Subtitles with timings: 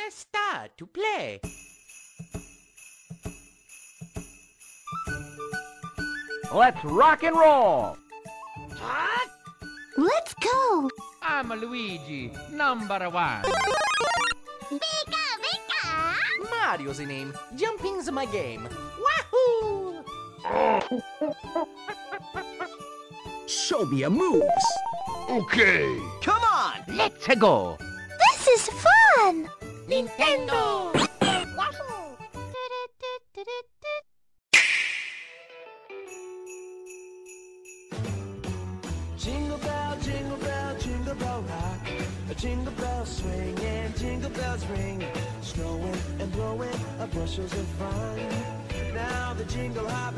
[0.00, 1.40] Press start to play.
[6.54, 7.98] Let's rock and roll!
[9.98, 10.90] Let's go!
[11.20, 13.42] I'm Luigi, number one.
[14.72, 16.48] Pika, pika!
[16.48, 17.34] Mario's the name.
[17.56, 18.68] Jumping's my game.
[19.04, 20.02] Wahoo!
[23.46, 24.66] Show me your moves.
[25.28, 26.00] Okay.
[26.22, 26.84] Come on!
[26.88, 27.76] Let's go!
[28.18, 29.49] This is fun!
[29.90, 30.92] Nintendo!
[39.18, 41.88] Jingle bell, jingle bell, jingle bell rock.
[42.30, 45.04] A jingle bell swing and jingle bells ring.
[45.42, 48.20] Snowing and blowing a bushels of fun.
[48.94, 50.14] Now the jingle hop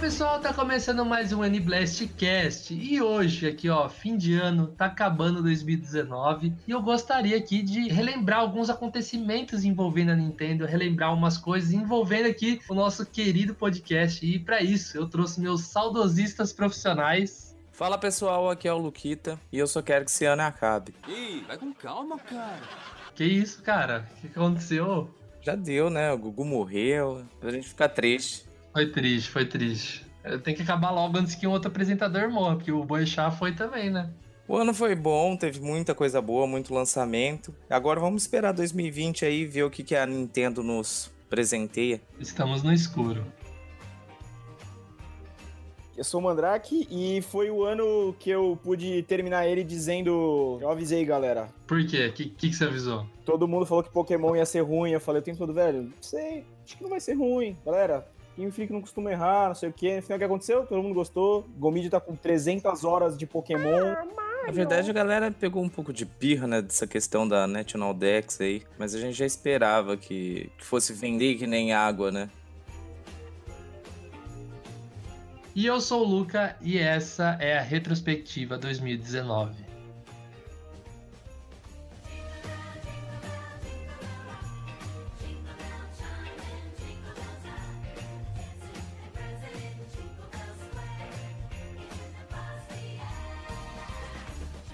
[0.00, 1.40] pessoal, tá começando mais um
[2.16, 7.62] Cast e hoje aqui ó, fim de ano, tá acabando 2019 e eu gostaria aqui
[7.62, 13.56] de relembrar alguns acontecimentos envolvendo a Nintendo, relembrar umas coisas envolvendo aqui o nosso querido
[13.56, 17.56] podcast e para isso eu trouxe meus saudosistas profissionais.
[17.72, 20.94] Fala pessoal, aqui é o Luquita e eu só quero que esse ano acabe.
[21.08, 22.60] Ih, vai com calma, cara.
[23.16, 24.08] Que isso, cara?
[24.12, 25.12] O que que aconteceu?
[25.42, 26.12] Já deu, né?
[26.12, 28.47] O Gugu morreu, a gente fica triste.
[28.72, 30.06] Foi triste, foi triste.
[30.42, 33.90] Tem que acabar logo antes que um outro apresentador morra, porque o Boechat foi também,
[33.90, 34.10] né?
[34.46, 37.54] O ano foi bom, teve muita coisa boa, muito lançamento.
[37.68, 42.00] Agora vamos esperar 2020 aí ver o que, que a Nintendo nos presenteia.
[42.18, 43.24] Estamos no escuro.
[45.98, 50.70] Eu sou o Mandrake e foi o ano que eu pude terminar ele dizendo: Eu
[50.70, 51.48] avisei, galera.
[51.66, 52.06] Por quê?
[52.06, 53.04] O que, que, que você avisou?
[53.24, 54.92] Todo mundo falou que Pokémon ia ser ruim.
[54.92, 57.56] Eu falei o tempo todo, velho, não sei, acho que não vai ser ruim.
[57.66, 59.96] Galera, Game Freak não costuma errar, não sei o quê.
[59.96, 60.64] No final, o que aconteceu?
[60.64, 61.44] Todo mundo gostou.
[61.58, 63.96] Gomid tá com 300 horas de Pokémon.
[64.46, 68.40] Na verdade, a galera pegou um pouco de birra, né, dessa questão da National Dex
[68.40, 72.30] aí, mas a gente já esperava que, que fosse vender que nem água, né?
[75.54, 79.67] E eu sou o Luca e essa é a retrospectiva 2019.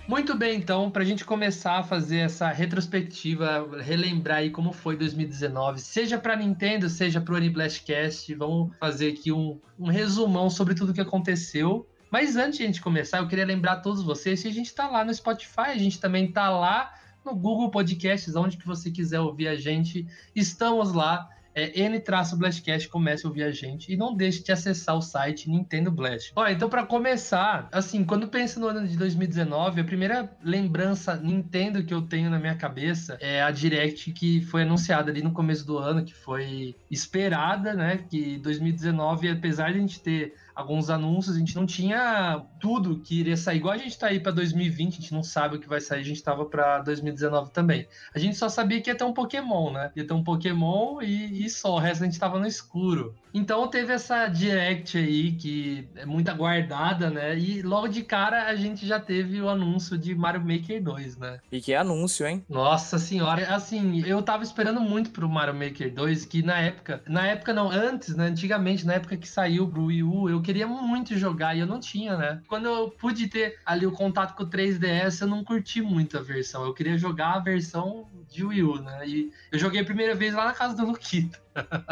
[0.06, 4.98] Muito bem, então, para a gente começar a fazer essa retrospectiva, relembrar aí como foi
[4.98, 10.74] 2019, seja para Nintendo, seja para o Aniblastcast, vamos fazer aqui um, um resumão sobre
[10.74, 11.88] tudo que aconteceu.
[12.10, 14.66] Mas antes de a gente começar, eu queria lembrar a todos vocês que a gente
[14.66, 16.92] está lá no Spotify, a gente também está lá
[17.24, 23.24] no Google Podcasts, onde que você quiser ouvir a gente, estamos lá é, N-Blastcast, comece
[23.24, 26.32] a ouvir a gente e não deixe de acessar o site Nintendo Blast.
[26.34, 31.82] Ó, então para começar, assim, quando penso no ano de 2019, a primeira lembrança Nintendo
[31.84, 35.66] que eu tenho na minha cabeça é a Direct que foi anunciada ali no começo
[35.66, 38.04] do ano, que foi esperada, né?
[38.10, 43.20] Que 2019, apesar de a gente ter alguns anúncios, a gente não tinha tudo que
[43.20, 43.56] iria sair.
[43.56, 46.00] Igual a gente tá aí para 2020, a gente não sabe o que vai sair,
[46.00, 47.88] a gente tava para 2019 também.
[48.14, 49.90] A gente só sabia que ia ter um Pokémon, né?
[49.96, 53.16] Ia ter um Pokémon e, e só, o resto a gente tava no escuro.
[53.34, 57.36] Então teve essa direct aí que é muito aguardada, né?
[57.36, 61.40] E logo de cara a gente já teve o anúncio de Mario Maker 2, né?
[61.50, 62.44] E que anúncio, hein?
[62.48, 67.26] Nossa senhora, assim, eu tava esperando muito pro Mario Maker 2, que na época, na
[67.26, 71.16] época não, antes, né, antigamente, na época que saiu pro Wii U, eu queria muito
[71.18, 72.40] jogar e eu não tinha, né?
[72.46, 76.22] Quando eu pude ter ali o contato com o 3DS, eu não curti muito a
[76.22, 79.08] versão, eu queria jogar a versão de Wii U, né?
[79.08, 81.43] E eu joguei a primeira vez lá na casa do Luquita.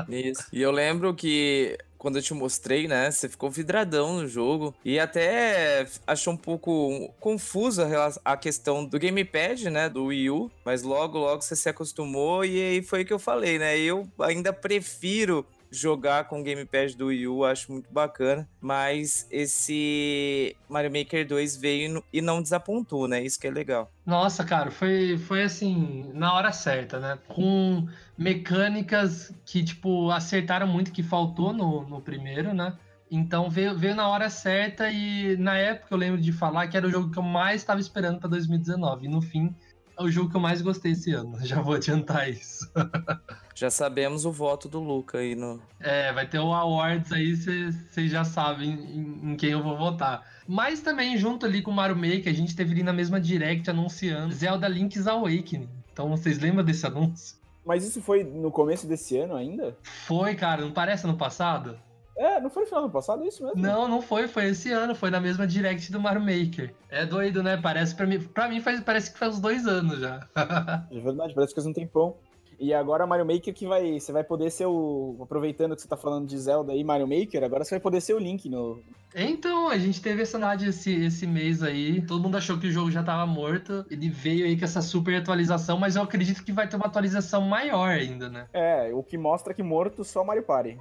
[0.09, 0.47] Isso.
[0.53, 3.11] E eu lembro que quando eu te mostrei, né?
[3.11, 7.89] Você ficou vidradão no jogo e até achou um pouco confusa
[8.25, 9.89] a questão do gamepad, né?
[9.89, 13.21] Do Wii U, mas logo, logo você se acostumou e aí foi o que eu
[13.21, 13.79] falei, né?
[13.79, 20.55] Eu ainda prefiro jogar com o gamepad do Wii U, acho muito bacana, mas esse
[20.69, 23.23] Mario Maker 2 veio e não desapontou, né?
[23.25, 23.91] Isso que é legal.
[24.05, 27.19] Nossa, cara, foi, foi assim, na hora certa, né?
[27.27, 32.77] Com mecânicas que, tipo, acertaram muito, que faltou no, no primeiro, né?
[33.11, 36.87] Então veio, veio na hora certa e na época eu lembro de falar que era
[36.87, 39.05] o jogo que eu mais estava esperando para 2019.
[39.05, 39.55] E no fim,
[39.99, 41.39] é o jogo que eu mais gostei esse ano.
[41.45, 42.71] Já vou adiantar isso.
[43.55, 45.61] já sabemos o voto do Luca aí no.
[45.81, 50.27] É, vai ter o Awards aí, vocês já sabem em, em, quem eu vou votar.
[50.47, 53.69] Mas também, junto ali com o Mario Maker, a gente teve ali na mesma direct
[53.69, 55.69] anunciando Zelda Link's Awakening.
[55.93, 57.37] Então vocês lembram desse anúncio?
[57.65, 59.77] Mas isso foi no começo desse ano ainda?
[59.83, 61.79] Foi, cara, não parece no passado?
[62.17, 63.61] É, não foi no final do ano passado isso mesmo?
[63.61, 66.75] Não, não foi, foi esse ano, foi na mesma direct do Mario Maker.
[66.91, 67.57] É doido, né?
[67.57, 70.27] Parece pra mim, pra mim faz, parece que faz uns dois anos já.
[70.91, 72.17] É verdade, parece que faz um tempão.
[72.63, 73.99] E agora Mario Maker que vai.
[73.99, 75.19] Você vai poder ser o.
[75.21, 78.15] Aproveitando que você tá falando de Zelda e Mario Maker, agora você vai poder ser
[78.15, 78.81] o Link no.
[79.17, 82.01] Então, a gente teve essa novidade esse, esse mês aí.
[82.03, 83.85] Todo mundo achou que o jogo já tava morto.
[83.91, 87.41] Ele veio aí com essa super atualização, mas eu acredito que vai ter uma atualização
[87.41, 88.47] maior ainda, né?
[88.53, 90.79] É, o que mostra que morto só Mario Party.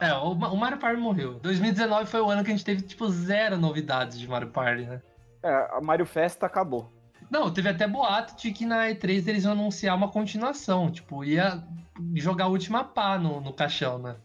[0.00, 1.34] É, o, o Mario Party morreu.
[1.40, 5.02] 2019 foi o ano que a gente teve, tipo, zero novidades de Mario Party, né?
[5.42, 6.90] É, a Mario Festa acabou.
[7.30, 10.90] Não, teve até boato de que na E3 eles iam anunciar uma continuação.
[10.90, 11.62] Tipo, ia
[12.16, 14.16] jogar a última pá no, no caixão, né?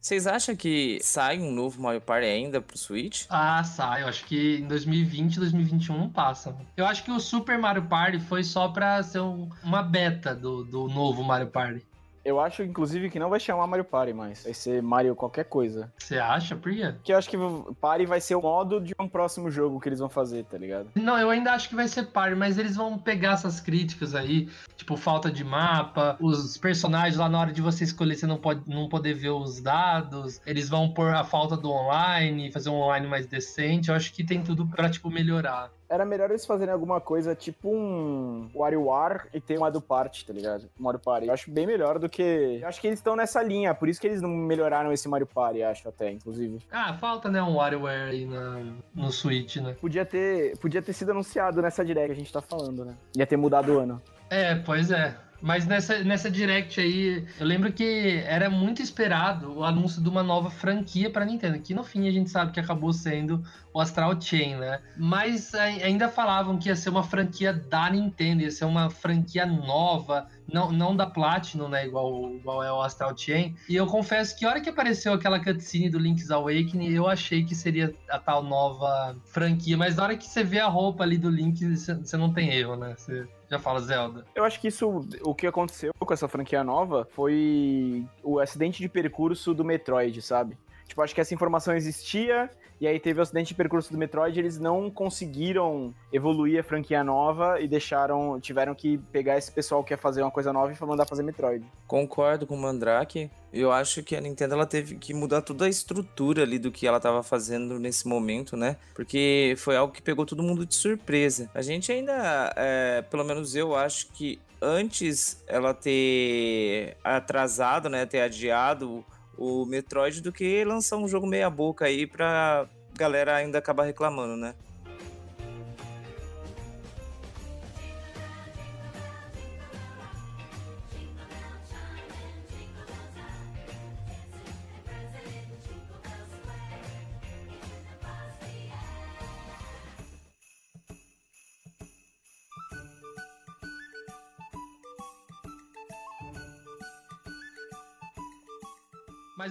[0.00, 3.26] Vocês acham que sai um novo Mario Party ainda pro Switch?
[3.28, 4.02] Ah, sai.
[4.04, 6.56] Eu acho que em 2020, 2021 não passa.
[6.78, 10.64] Eu acho que o Super Mario Party foi só pra ser um- uma beta do,
[10.64, 11.84] do novo Mario Party.
[12.24, 14.44] Eu acho, inclusive, que não vai chamar Mario Party mais.
[14.44, 15.92] Vai ser Mario qualquer coisa.
[15.98, 16.56] Você acha?
[16.56, 16.94] Por quê?
[17.02, 17.36] Que eu acho que
[17.80, 20.90] Party vai ser o modo de um próximo jogo que eles vão fazer, tá ligado?
[20.94, 24.48] Não, eu ainda acho que vai ser Party, mas eles vão pegar essas críticas aí,
[24.76, 28.62] tipo, falta de mapa, os personagens lá na hora de você escolher, você não pode
[28.66, 33.06] não poder ver os dados, eles vão pôr a falta do online, fazer um online
[33.06, 33.88] mais decente.
[33.88, 35.70] Eu acho que tem tudo pra, tipo, melhorar.
[35.88, 40.32] Era melhor eles fazerem alguma coisa tipo um WarioWare e ter uma do Party, tá
[40.32, 40.68] ligado?
[40.78, 41.26] Mario Party.
[41.28, 42.58] Eu acho bem melhor do que.
[42.60, 45.26] Eu acho que eles estão nessa linha, por isso que eles não melhoraram esse Mario
[45.26, 46.58] Party, acho até, inclusive.
[46.70, 48.62] Ah, falta, né, um WarioWare aí na,
[48.94, 49.76] no Switch, né?
[49.80, 52.94] Podia ter, podia ter sido anunciado nessa direct que a gente tá falando, né?
[53.16, 54.02] Ia ter mudado o ano.
[54.28, 55.16] É, pois é.
[55.40, 60.22] Mas nessa, nessa direct aí, eu lembro que era muito esperado o anúncio de uma
[60.22, 63.42] nova franquia para Nintendo, que no fim a gente sabe que acabou sendo
[63.72, 64.80] o Astral Chain, né?
[64.96, 69.46] Mas ai- ainda falavam que ia ser uma franquia da Nintendo, ia ser uma franquia
[69.46, 71.86] nova, não, não da Platinum, né?
[71.86, 73.54] Igual, igual é o Astral Chain.
[73.68, 77.44] E eu confesso que a hora que apareceu aquela cutscene do Link's Awakening, eu achei
[77.44, 81.16] que seria a tal nova franquia, mas na hora que você vê a roupa ali
[81.16, 82.94] do Link, você não tem erro, né?
[82.96, 84.24] Você já fala Zelda.
[84.34, 88.88] Eu acho que isso, o que aconteceu com essa franquia nova foi o acidente de
[88.88, 90.58] percurso do Metroid, sabe?
[90.86, 92.50] Tipo, acho que essa informação existia,
[92.80, 97.02] e aí teve o acidente de percurso do Metroid, eles não conseguiram evoluir a franquia
[97.02, 100.86] nova e deixaram, tiveram que pegar esse pessoal que ia fazer uma coisa nova e
[100.86, 101.64] mandar fazer Metroid.
[101.86, 103.30] Concordo com o Mandrake.
[103.52, 106.86] Eu acho que a Nintendo ela teve que mudar toda a estrutura ali do que
[106.86, 108.76] ela estava fazendo nesse momento, né?
[108.94, 111.50] Porque foi algo que pegou todo mundo de surpresa.
[111.54, 118.20] A gente ainda, é, pelo menos eu acho que antes ela ter atrasado, né, ter
[118.20, 119.04] adiado
[119.38, 124.36] o Metroid do que lançar um jogo meia boca aí pra galera ainda acabar reclamando,
[124.36, 124.54] né?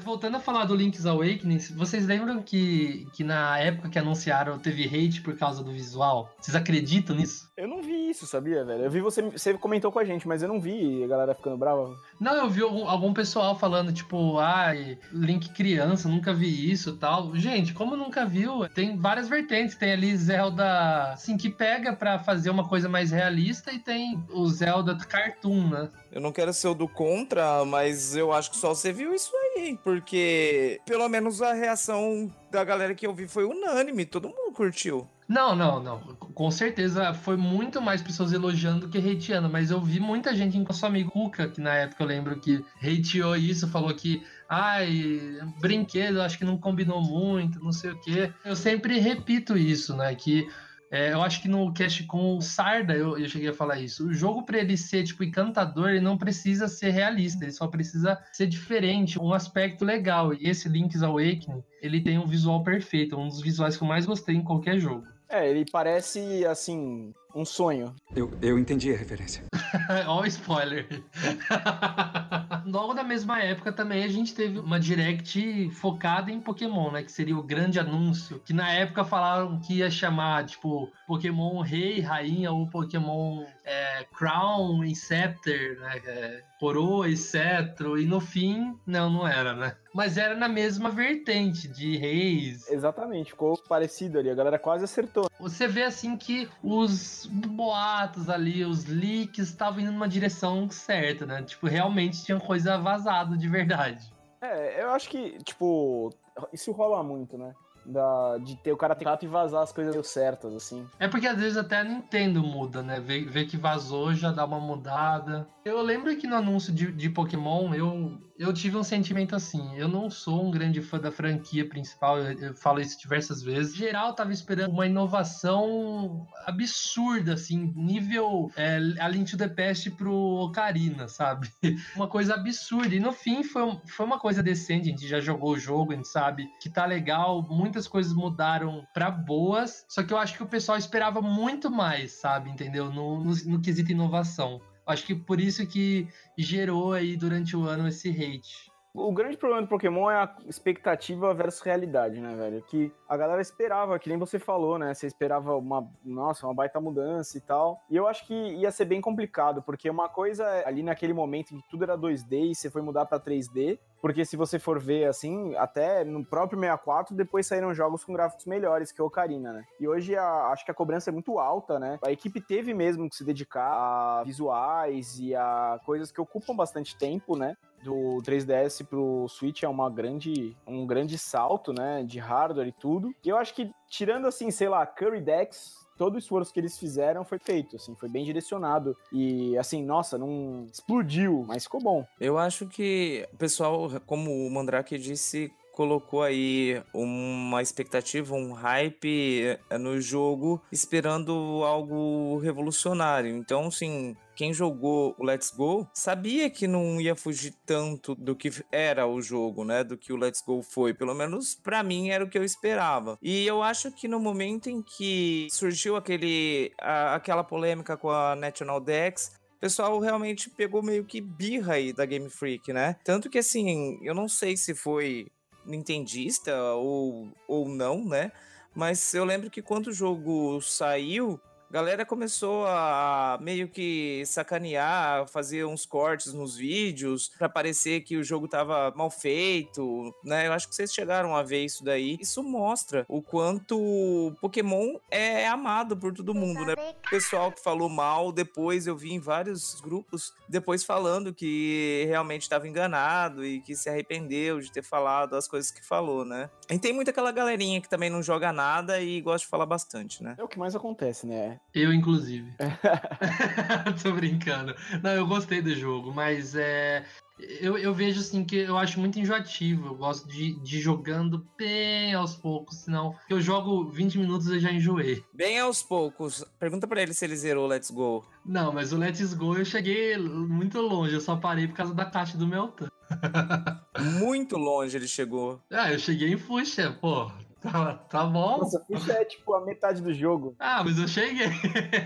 [0.07, 4.85] Voltando a falar do Link's Awakening, vocês lembram que, que na época que anunciaram teve
[4.85, 6.33] hate por causa do visual?
[6.39, 7.46] Vocês acreditam nisso?
[7.57, 8.83] Eu não vi isso, sabia, velho?
[8.83, 11.57] Eu vi você, você comentou com a gente, mas eu não vi a galera ficando
[11.57, 11.99] brava.
[12.19, 17.35] Não, eu vi algum, algum pessoal falando, tipo, ai, Link criança, nunca vi isso tal.
[17.35, 19.75] Gente, como nunca viu, tem várias vertentes.
[19.75, 24.47] Tem ali Zelda, assim, que pega pra fazer uma coisa mais realista e tem o
[24.47, 25.89] Zelda cartoon, né?
[26.11, 29.31] Eu não quero ser o do contra, mas eu acho que só você viu isso
[29.35, 29.79] aí.
[29.83, 35.07] Porque pelo menos a reação da galera que eu vi foi unânime, todo mundo curtiu.
[35.27, 35.99] Não, não, não.
[36.33, 40.57] Com certeza foi muito mais pessoas elogiando do que hateando, mas eu vi muita gente,
[40.57, 45.37] inclusive seu amigo Cuca, que na época eu lembro que hateou isso, falou que, ai,
[45.59, 48.31] brinquedo, acho que não combinou muito, não sei o quê.
[48.43, 50.15] Eu sempre repito isso, né?
[50.15, 50.47] Que
[50.89, 54.07] é, eu acho que no cast com o Sarda eu, eu cheguei a falar isso.
[54.07, 58.17] O jogo, pra ele ser, tipo, encantador, ele não precisa ser realista, ele só precisa
[58.31, 60.33] ser diferente, um aspecto legal.
[60.33, 64.05] E esse Link's Awakening, ele tem um visual perfeito, um dos visuais que eu mais
[64.05, 65.05] gostei em qualquer jogo.
[65.29, 67.93] É, ele parece, assim, um sonho.
[68.15, 69.43] Eu, eu entendi a referência.
[70.07, 70.87] Ó, o spoiler.
[72.67, 77.01] Logo na mesma época também a gente teve uma direct focada em Pokémon, né?
[77.01, 78.41] Que seria o grande anúncio.
[78.45, 84.83] Que na época falaram que ia chamar, tipo, Pokémon Rei, Rainha, ou Pokémon é, Crown
[84.83, 86.01] e Scepter, né?
[86.05, 87.97] É, coroa e cetro.
[87.97, 89.75] E no fim, não, não era, né?
[89.93, 92.69] Mas era na mesma vertente de reis.
[92.69, 94.29] Exatamente, ficou parecido ali.
[94.29, 95.29] A galera quase acertou.
[95.39, 101.41] você vê assim que os boatos ali, os leaks estavam indo numa direção certa, né?
[101.41, 104.11] Tipo, realmente tinha coisa vazada de verdade.
[104.41, 106.13] É, eu acho que, tipo,
[106.53, 107.53] isso rola muito, né?
[107.85, 110.85] Da, de ter o cara ter contato e vazar as coisas certas, assim.
[110.99, 112.99] É porque às vezes até a Nintendo muda, né?
[112.99, 115.47] Vê, vê que vazou, já dá uma mudada.
[115.63, 119.75] Eu lembro que no anúncio de, de Pokémon, eu, eu tive um sentimento assim.
[119.75, 123.73] Eu não sou um grande fã da franquia principal, eu, eu falo isso diversas vezes.
[123.73, 128.79] Em geral, tava esperando uma inovação absurda, assim, nível é,
[129.09, 131.49] Link to the Past pro Ocarina, sabe?
[131.95, 132.93] Uma coisa absurda.
[132.93, 134.87] E no fim, foi, foi uma coisa decente.
[134.87, 137.41] A gente já jogou o jogo, a gente sabe que tá legal.
[137.49, 139.85] Muitas coisas mudaram pra boas.
[139.89, 142.49] Só que eu acho que o pessoal esperava muito mais, sabe?
[142.49, 142.91] Entendeu?
[142.91, 144.61] No, no, no quesito inovação.
[144.87, 148.71] Acho que por isso que gerou aí durante o ano esse hate.
[148.99, 152.63] O grande problema do Pokémon é a expectativa versus realidade, né, velho?
[152.63, 154.91] Que a galera esperava, que nem você falou, né?
[154.91, 157.79] Você esperava uma, nossa, uma baita mudança e tal.
[157.91, 161.53] E eu acho que ia ser bem complicado, porque uma coisa é ali naquele momento
[161.53, 164.79] em que tudo era 2D e você foi mudar pra 3D, porque se você for
[164.79, 169.53] ver assim, até no próprio 64, depois saíram jogos com gráficos melhores que o Ocarina,
[169.53, 169.63] né?
[169.79, 171.97] E hoje a- acho que a cobrança é muito alta, né?
[172.03, 176.97] A equipe teve mesmo que se dedicar a visuais e a coisas que ocupam bastante
[176.97, 177.55] tempo, né?
[177.83, 183.13] do 3DS pro Switch é uma grande, um grande salto, né, de hardware e tudo.
[183.23, 186.77] E eu acho que tirando assim, sei lá, Curry Dex, todo o esforço que eles
[186.77, 192.05] fizeram foi feito, assim, foi bem direcionado e assim, nossa, não explodiu, mas ficou bom.
[192.19, 199.59] Eu acho que o pessoal, como o Mandrake disse, colocou aí uma expectativa, um hype
[199.69, 201.31] eh, no jogo, esperando
[201.63, 203.37] algo revolucionário.
[203.37, 208.49] Então, assim, quem jogou o Let's Go sabia que não ia fugir tanto do que
[208.71, 209.83] era o jogo, né?
[209.83, 210.95] Do que o Let's Go foi.
[210.95, 213.15] Pelo menos pra mim era o que eu esperava.
[213.21, 218.35] E eu acho que no momento em que surgiu aquele, a- aquela polêmica com a
[218.35, 222.95] National Dex, o pessoal realmente pegou meio que birra aí da Game Freak, né?
[223.03, 225.27] Tanto que assim, eu não sei se foi
[225.67, 228.31] nintendista ou, ou não, né?
[228.73, 235.65] Mas eu lembro que quando o jogo saiu, galera começou a meio que sacanear, fazer
[235.65, 240.47] uns cortes nos vídeos pra parecer que o jogo tava mal feito, né?
[240.47, 242.17] Eu acho que vocês chegaram a ver isso daí.
[242.19, 246.73] Isso mostra o quanto o Pokémon é amado por todo mundo, né?
[246.73, 252.43] O pessoal que falou mal, depois eu vi em vários grupos, depois falando que realmente
[252.43, 256.49] estava enganado e que se arrependeu de ter falado as coisas que falou, né?
[256.69, 260.23] E tem muita aquela galerinha que também não joga nada e gosta de falar bastante,
[260.23, 260.35] né?
[260.37, 261.56] É o que mais acontece, né?
[261.73, 262.51] Eu, inclusive.
[264.01, 264.75] Tô brincando.
[265.01, 267.05] Não, eu gostei do jogo, mas é.
[267.39, 269.87] Eu, eu vejo assim que eu acho muito enjoativo.
[269.87, 274.55] Eu gosto de, de ir jogando bem aos poucos, senão eu jogo 20 minutos e
[274.55, 275.23] eu já enjoei.
[275.33, 276.43] Bem aos poucos.
[276.59, 278.25] Pergunta pra ele se ele zerou o Let's Go.
[278.43, 282.05] Não, mas o Let's Go eu cheguei muito longe, eu só parei por causa da
[282.05, 282.87] caixa do Meltan.
[284.19, 285.61] Muito longe ele chegou.
[285.71, 287.31] Ah, eu cheguei em Fuxa, pô.
[287.67, 288.59] Tá, tá bom.
[288.59, 290.55] Nossa, isso é tipo a metade do jogo.
[290.59, 291.47] Ah, mas eu cheguei.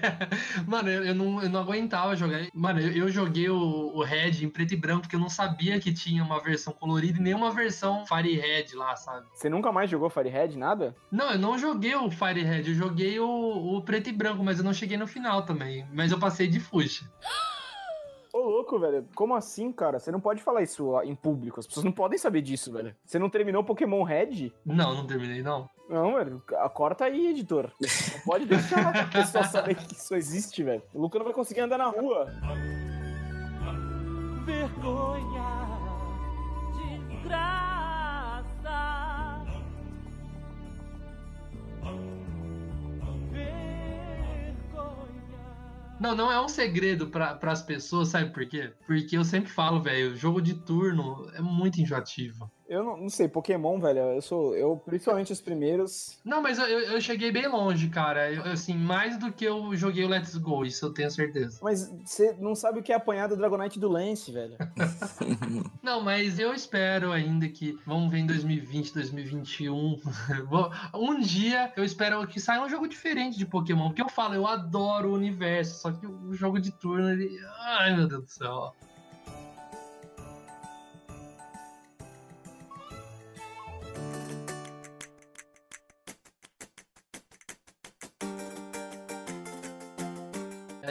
[0.65, 2.48] Mano, eu, eu não, eu não aguentava jogar.
[2.53, 5.79] Mano, eu, eu joguei o, o Red em preto e branco, porque eu não sabia
[5.79, 9.27] que tinha uma versão colorida e nem uma versão Fire Red lá, sabe?
[9.34, 10.96] Você nunca mais jogou Fire Red, nada?
[11.12, 14.58] Não, eu não joguei o Fire Red, eu joguei o, o preto e branco, mas
[14.58, 15.86] eu não cheguei no final também.
[15.93, 17.05] Mas eu passei de fuxa.
[18.33, 19.05] Ô, louco, velho.
[19.13, 20.00] Como assim, cara?
[20.00, 21.59] Você não pode falar isso ó, em público.
[21.59, 22.95] As pessoas não podem saber disso, velho.
[23.05, 24.51] Você não terminou Pokémon Red?
[24.65, 25.69] Não, não terminei, não.
[25.89, 26.41] Não, velho.
[26.73, 27.71] Corta aí, editor.
[27.81, 30.81] Não pode deixar a pessoa saber que isso existe, velho.
[30.93, 32.27] O Luca não vai conseguir andar na rua.
[34.45, 35.67] Vergonha,
[37.09, 37.61] desgraça.
[46.01, 48.74] Não, não é um segredo para as pessoas, sabe por quê?
[48.88, 52.51] Porque eu sempre falo, velho, jogo de turno é muito enjoativo.
[52.71, 54.55] Eu não, não sei, Pokémon, velho, eu sou.
[54.55, 56.17] Eu, principalmente os primeiros.
[56.23, 58.31] Não, mas eu, eu cheguei bem longe, cara.
[58.31, 61.59] Eu, assim, mais do que eu joguei o Let's Go, isso eu tenho certeza.
[61.61, 64.55] Mas você não sabe o que é apanhar do Dragonite do Lance, velho.
[65.83, 69.99] Não, mas eu espero ainda que, vamos ver em 2020, 2021.
[70.47, 73.89] Vou- um dia eu espero que saia um jogo diferente de Pokémon.
[73.89, 77.37] Porque eu falo, eu adoro o universo, só que o jogo de turno, ele.
[77.59, 78.73] Ai, meu Deus do céu.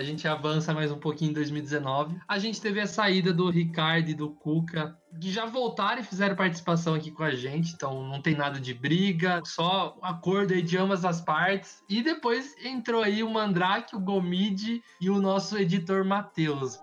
[0.01, 2.17] A gente avança mais um pouquinho em 2019.
[2.27, 6.35] A gente teve a saída do Ricardo e do Cuca, que já voltaram e fizeram
[6.35, 10.79] participação aqui com a gente, então não tem nada de briga, só acordo aí de
[10.79, 11.85] ambas as partes.
[11.87, 16.79] E depois entrou aí o Mandrake, o Gomide e o nosso editor Matheus.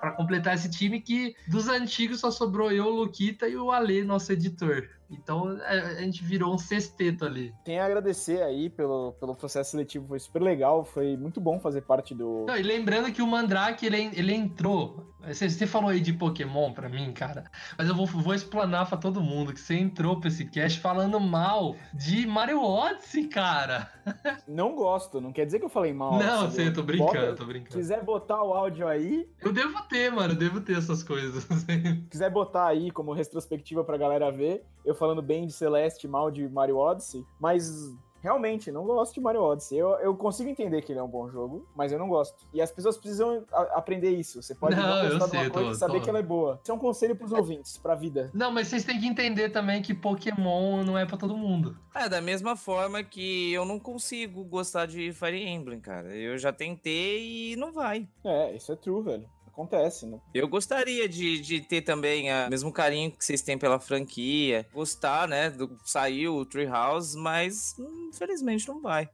[0.00, 4.02] Para completar esse time que dos antigos só sobrou eu, o Luquita e o Ale,
[4.02, 4.88] nosso editor.
[5.10, 7.52] Então a gente virou um sexteto ali.
[7.64, 11.82] Tem a agradecer aí pelo, pelo processo seletivo, foi super legal, foi muito bom fazer
[11.82, 12.46] parte do.
[12.46, 15.10] Não, e lembrando que o Mandrake ele, ele entrou.
[15.26, 17.44] Você, você falou aí de Pokémon pra mim, cara,
[17.76, 21.20] mas eu vou, vou explanar pra todo mundo que você entrou pra esse cast falando
[21.20, 23.90] mal de Mario Odyssey, cara.
[24.48, 26.18] Não gosto, não quer dizer que eu falei mal.
[26.18, 27.72] Não, sei, eu tô brincando, Bota, tô brincando.
[27.72, 29.28] Se quiser botar o áudio aí.
[29.40, 31.44] Eu devo ter, mano, eu devo ter essas coisas.
[31.60, 36.30] Se quiser botar aí como retrospectiva pra galera ver, eu falando bem de Celeste, mal
[36.30, 39.78] de Mario Odyssey, mas realmente não gosto de Mario Odyssey.
[39.78, 42.46] Eu, eu consigo entender que ele é um bom jogo, mas eu não gosto.
[42.52, 44.42] E as pessoas precisam a, aprender isso.
[44.42, 46.04] Você pode não, não gostar de uma coisa tô, e saber tô...
[46.04, 46.60] que ela é boa.
[46.62, 48.30] Isso é um conselho pros ouvintes, pra vida.
[48.34, 51.76] Não, mas vocês têm que entender também que Pokémon não é para todo mundo.
[51.94, 56.14] É, da mesma forma que eu não consigo gostar de Fire Emblem, cara.
[56.14, 58.06] Eu já tentei e não vai.
[58.22, 60.18] É, isso é true, velho acontece, né?
[60.32, 65.28] Eu gostaria de, de ter também o mesmo carinho que vocês têm pela franquia, gostar,
[65.28, 67.76] né, do saiu o Treehouse, mas
[68.08, 69.08] infelizmente não vai.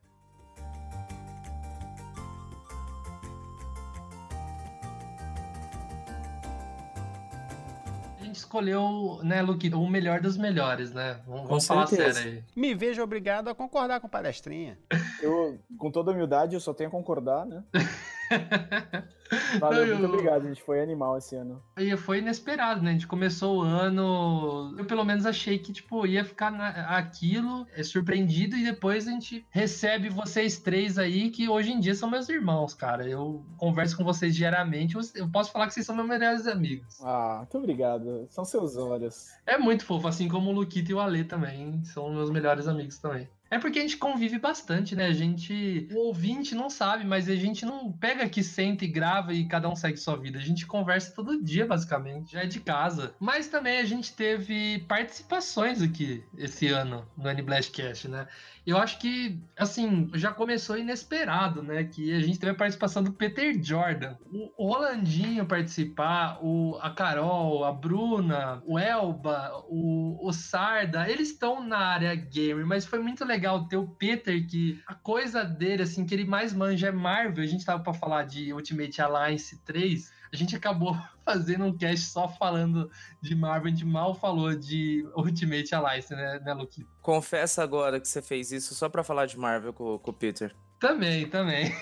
[8.32, 11.20] escolheu, né, Luke, o melhor dos melhores, né?
[11.26, 12.44] Vamos, vamos falar sério aí.
[12.54, 14.78] Me vejo obrigado a concordar com palestrinha.
[15.22, 17.64] Eu, com toda humildade, eu só tenho a concordar, né?
[19.60, 21.62] Valeu, muito obrigado, a gente foi animal esse ano.
[21.76, 22.90] E foi inesperado, né?
[22.90, 24.74] A gente começou o ano.
[24.78, 26.68] Eu pelo menos achei que, tipo, ia ficar na...
[26.96, 31.94] aquilo, é surpreendido, e depois a gente recebe vocês três aí, que hoje em dia
[31.94, 33.08] são meus irmãos, cara.
[33.08, 37.00] Eu converso com vocês diariamente, eu posso falar que vocês são meus melhores amigos.
[37.02, 38.26] Ah, muito obrigado.
[38.30, 39.30] São seus olhos.
[39.46, 41.82] É muito fofo, assim como o Luquita e o Ale também.
[41.84, 43.28] São meus melhores amigos também.
[43.48, 45.06] É porque a gente convive bastante, né?
[45.06, 45.88] A gente.
[45.92, 49.68] O ouvinte não sabe, mas a gente não pega aqui, senta e grava e cada
[49.68, 50.38] um segue sua vida.
[50.38, 52.32] A gente conversa todo dia, basicamente.
[52.32, 53.14] Já é de casa.
[53.20, 58.26] Mas também a gente teve participações aqui esse ano no N-Blastcast, né?
[58.66, 61.84] Eu acho que, assim, já começou inesperado, né?
[61.84, 64.16] Que a gente teve a participação do Peter Jordan.
[64.56, 71.62] O Rolandinho participar, o, a Carol, a Bruna, o Elba, o, o Sarda, eles estão
[71.64, 73.35] na área gamer, mas foi muito legal
[73.68, 77.44] ter o Peter, que a coisa dele, assim, que ele mais manja é Marvel.
[77.44, 82.06] A gente tava pra falar de Ultimate Alliance 3, a gente acabou fazendo um cast
[82.06, 86.66] só falando de Marvel, a gente mal falou de Ultimate Alliance, né, né?
[87.00, 90.54] Confessa agora que você fez isso só pra falar de Marvel com, com o Peter.
[90.78, 91.72] Também, também.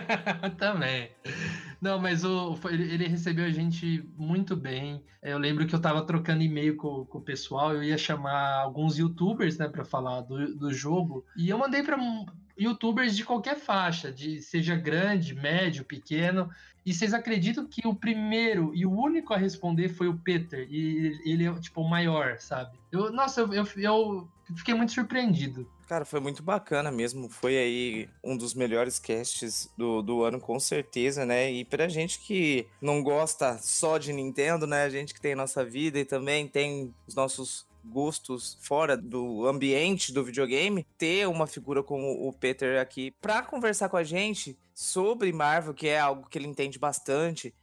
[0.58, 1.10] também.
[1.80, 5.02] Não, mas o, ele, recebeu a gente muito bem.
[5.22, 8.96] Eu lembro que eu tava trocando e-mail com, com o pessoal, eu ia chamar alguns
[8.96, 11.26] youtubers, né, pra falar do, do jogo.
[11.36, 11.98] E eu mandei pra
[12.56, 16.48] youtubers de qualquer faixa, de seja grande, médio, pequeno.
[16.86, 20.66] E vocês acreditam que o primeiro e o único a responder foi o Peter?
[20.70, 22.78] E ele é, tipo, o maior, sabe?
[22.92, 25.68] Eu, nossa, eu, eu, eu fiquei muito surpreendido.
[25.86, 27.28] Cara, foi muito bacana mesmo.
[27.28, 31.52] Foi aí um dos melhores casts do, do ano, com certeza, né?
[31.52, 34.84] E pra gente que não gosta só de Nintendo, né?
[34.84, 40.10] A gente que tem nossa vida e também tem os nossos gostos fora do ambiente
[40.10, 45.30] do videogame, ter uma figura como o Peter aqui para conversar com a gente sobre
[45.32, 47.54] Marvel, que é algo que ele entende bastante,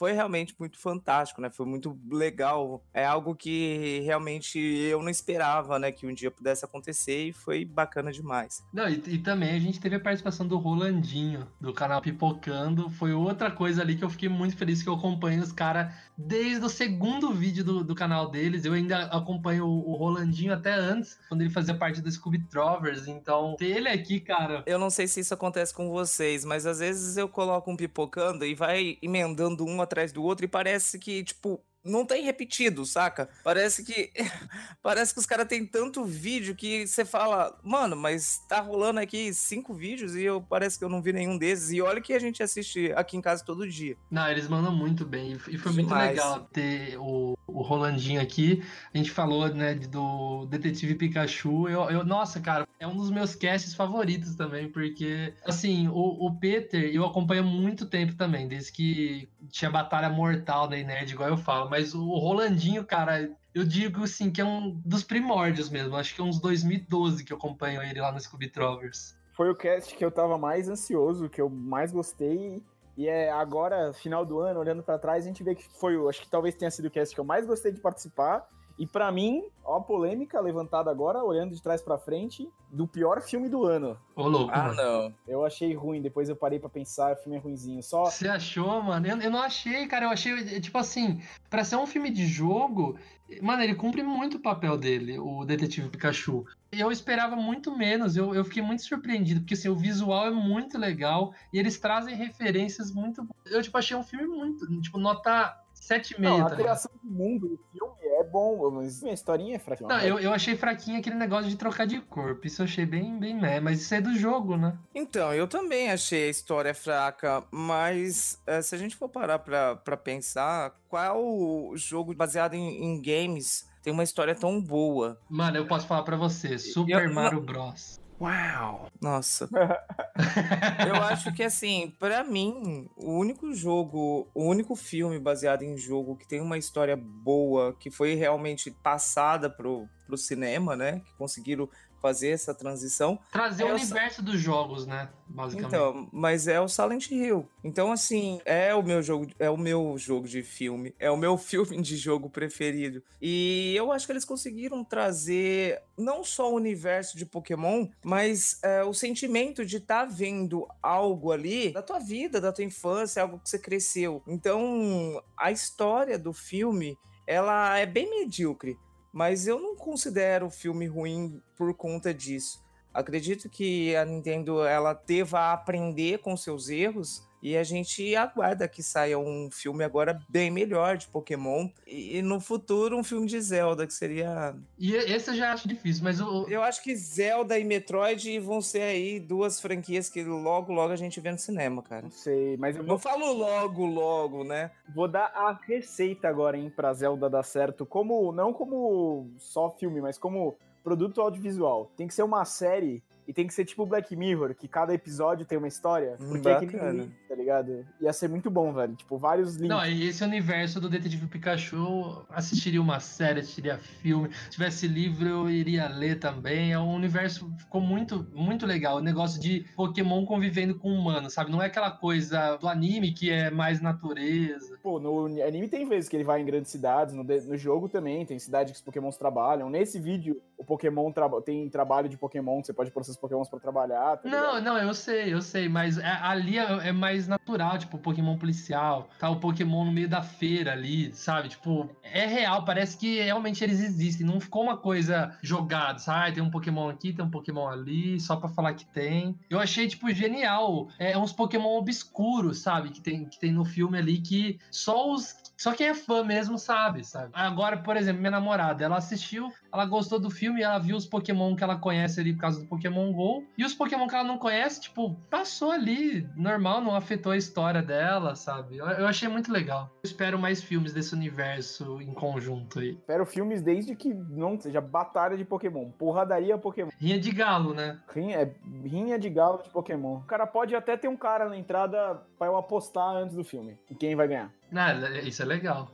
[0.00, 1.50] foi realmente muito fantástico, né?
[1.50, 2.82] Foi muito legal.
[2.94, 5.92] É algo que realmente eu não esperava, né?
[5.92, 8.64] Que um dia pudesse acontecer e foi bacana demais.
[8.72, 12.88] Não, e, e também a gente teve a participação do Rolandinho, do canal Pipocando.
[12.88, 15.92] Foi outra coisa ali que eu fiquei muito feliz que eu acompanho os caras
[16.26, 18.64] desde o segundo vídeo do, do canal deles.
[18.64, 23.06] Eu ainda acompanho o, o, Rolandinho até antes, quando ele fazia parte do Scooby Trovers.
[23.06, 24.62] Então, ter ele aqui, cara.
[24.66, 28.44] Eu não sei se isso acontece com vocês, mas às vezes eu coloco um pipocando
[28.44, 33.28] e vai emendando um atrás do outro e parece que, tipo, não tem repetido, saca?
[33.42, 34.10] Parece que
[34.82, 39.32] parece que os caras têm tanto vídeo que você fala, mano, mas tá rolando aqui
[39.32, 41.70] cinco vídeos e eu parece que eu não vi nenhum desses.
[41.70, 43.96] E olha que a gente assiste aqui em casa todo dia.
[44.10, 45.38] Não, eles mandam muito bem.
[45.48, 46.10] E foi muito Demais.
[46.10, 48.62] legal ter o, o Rolandinho aqui.
[48.92, 51.68] A gente falou, né, do Detetive Pikachu.
[51.68, 56.38] Eu, eu, nossa, cara, é um dos meus casts favoritos também, porque, assim, o, o
[56.38, 61.28] Peter eu acompanho há muito tempo também, desde que tinha Batalha Mortal da Nerd, igual
[61.28, 65.96] eu falo mas o Rolandinho, cara, eu digo assim que é um dos primórdios mesmo.
[65.96, 69.16] Acho que é uns 2012 que eu acompanho ele lá no Scooby Trovers.
[69.32, 72.62] foi o cast que eu tava mais ansioso, que eu mais gostei.
[72.96, 76.20] E é agora, final do ano, olhando pra trás, a gente vê que foi, acho
[76.20, 78.46] que talvez tenha sido o cast que eu mais gostei de participar.
[78.80, 83.20] E pra mim, ó a polêmica levantada agora, olhando de trás pra frente, do pior
[83.20, 83.94] filme do ano.
[84.16, 84.74] Ô, louco, Ah, mano.
[84.82, 85.14] não.
[85.28, 87.82] Eu achei ruim, depois eu parei pra pensar, o filme é ruinzinho.
[87.82, 89.06] Só Você achou, mano?
[89.06, 90.06] Eu, eu não achei, cara.
[90.06, 92.96] Eu achei, eh, tipo assim, pra ser um filme de jogo,
[93.42, 96.46] mano, ele cumpre muito o papel dele, o Detetive Pikachu.
[96.72, 100.78] Eu esperava muito menos, eu, eu fiquei muito surpreendido, porque assim, o visual é muito
[100.78, 103.28] legal e eles trazem referências muito.
[103.44, 104.66] Eu, tipo, achei um filme muito.
[104.80, 106.18] Tipo, nota 7,5.
[106.20, 106.56] Não, tá a ligado?
[106.58, 107.99] criação do mundo do filme é
[108.30, 109.88] bom, mas a historinha é fraquinha.
[109.88, 112.46] Não, eu, eu achei fraquinho aquele negócio de trocar de corpo.
[112.46, 114.76] Isso eu achei bem, bem meh, mas isso é do jogo, né?
[114.94, 119.76] Então, eu também achei a história fraca, mas eh, se a gente for parar pra,
[119.76, 125.18] pra pensar, qual jogo baseado em, em games tem uma história tão boa?
[125.28, 127.99] Mano, eu posso falar pra você, Super Eu- Mario Bros.
[128.20, 128.88] Uau!
[129.00, 129.48] Nossa.
[130.86, 136.16] eu acho que assim, pra mim, o único jogo, o único filme baseado em jogo
[136.16, 141.00] que tem uma história boa, que foi realmente passada pro, pro cinema, né?
[141.00, 141.66] Que conseguiram
[142.00, 143.18] fazer essa transição.
[143.30, 145.08] Trazer É, o universo dos jogos, né?
[145.26, 145.68] Basicamente.
[145.68, 147.48] Então, mas é o Silent Hill.
[147.62, 151.36] Então, assim, é o meu jogo, é o meu jogo de filme, é o meu
[151.38, 153.02] filme de jogo preferido.
[153.20, 158.82] E eu acho que eles conseguiram trazer não só o universo de Pokémon, mas é,
[158.82, 163.48] o sentimento de estar vendo algo ali da tua vida, da tua infância, algo que
[163.48, 164.22] você cresceu.
[164.26, 168.76] Então, a história do filme, ela é bem medíocre.
[169.12, 172.64] Mas eu não considero o filme ruim por conta disso.
[172.92, 178.82] Acredito que a Nintendo ela deva aprender com seus erros e a gente aguarda que
[178.82, 183.40] saia um filme agora bem melhor de Pokémon e, e no futuro um filme de
[183.40, 184.54] Zelda que seria.
[184.78, 186.46] E esse eu já acho difícil, mas o.
[186.48, 190.96] Eu acho que Zelda e Metroid vão ser aí duas franquias que logo logo a
[190.96, 192.02] gente vê no cinema, cara.
[192.02, 194.70] Não sei, mas eu Não vou, falo logo logo, né?
[194.94, 197.86] vou dar a receita agora, hein, pra Zelda dar certo.
[197.86, 201.90] Como, não como só filme, mas como produto audiovisual.
[201.96, 205.46] Tem que ser uma série e tem que ser tipo Black Mirror, que cada episódio
[205.46, 206.16] tem uma história.
[206.20, 207.06] Hum, Porque é que bacana.
[207.28, 207.86] tá ligado?
[208.00, 208.96] Ia ser muito bom, velho.
[208.96, 209.68] Tipo, vários links.
[209.68, 214.30] Não, e esse universo do Detetive Pikachu, assistiria uma série, assistiria filme.
[214.32, 216.72] Se tivesse livro, eu iria ler também.
[216.72, 218.96] É um universo ficou muito, muito legal.
[218.96, 221.50] O negócio de Pokémon convivendo com humanos, sabe?
[221.50, 224.76] Não é aquela coisa do anime que é mais natureza.
[224.82, 227.88] Pô, no anime tem vezes que ele vai em grandes cidades, no, de- no jogo
[227.88, 229.68] também, tem cidade que os pokémons trabalham.
[229.70, 233.60] Nesse vídeo, o Pokémon traba- tem trabalho de Pokémon, que você pode seus pokémons pra
[233.60, 234.16] trabalhar.
[234.16, 234.28] tá?
[234.28, 238.00] Não, não, eu sei, eu sei, mas é- ali é, é mais natural, tipo, o
[238.00, 241.48] Pokémon policial, tá o Pokémon no meio da feira ali, sabe?
[241.50, 246.20] Tipo, é real, parece que realmente eles existem, não ficou uma coisa jogada, sabe?
[246.20, 249.38] Ah, tem um Pokémon aqui, tem um Pokémon ali, só pra falar que tem.
[249.48, 250.88] Eu achei, tipo, genial.
[250.98, 252.90] É uns Pokémon obscuros, sabe?
[252.90, 255.34] Que tem, que tem no filme ali que só os.
[255.56, 257.30] Só quem é fã mesmo sabe, sabe?
[257.34, 261.54] Agora, por exemplo, minha namorada, ela assistiu, ela gostou do filme, ela viu os Pokémon
[261.54, 263.44] que ela conhece ali por causa do Pokémon GO.
[263.56, 267.82] E os Pokémon que ela não conhece, tipo, passou ali, normal, não afetou a história
[267.82, 268.78] dela, sabe?
[268.78, 269.90] Eu, eu achei muito legal.
[270.02, 272.90] Eu espero mais filmes desse universo em conjunto aí.
[272.90, 276.90] Espero filmes desde que não seja batalha de Pokémon, porradaria Pokémon.
[276.98, 277.98] Rinha de galo, né?
[278.08, 278.54] Rinha, é
[278.84, 280.16] rinha de galo de Pokémon.
[280.16, 283.78] O cara pode até ter um cara na entrada pra eu apostar antes do filme.
[283.90, 284.52] em Quem vai ganhar?
[284.74, 284.92] Ah,
[285.24, 285.90] isso é legal.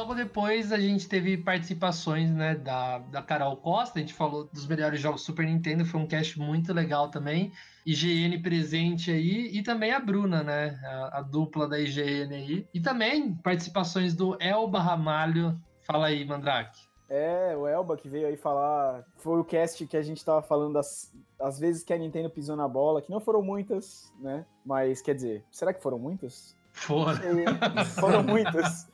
[0.00, 4.66] Logo depois a gente teve participações né, da, da Carol Costa, a gente falou dos
[4.66, 7.52] melhores jogos Super Nintendo, foi um cast muito legal também.
[7.84, 10.80] IGN presente aí, e também a Bruna, né?
[10.82, 12.66] A, a dupla da IGN aí.
[12.72, 15.60] E também participações do Elba Ramalho.
[15.82, 16.80] Fala aí, Mandrake.
[17.06, 19.04] É, o Elba que veio aí falar.
[19.18, 22.56] Foi o cast que a gente tava falando das, das vezes que a Nintendo pisou
[22.56, 24.46] na bola, que não foram muitas, né?
[24.64, 26.58] Mas quer dizer, será que foram muitas?
[26.72, 27.20] Fora.
[27.24, 28.88] E- foram muitas.